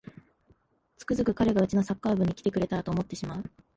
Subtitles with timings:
[0.97, 3.43] つくづく彼がうちのサッカー部に来てくれたらと思ってしまう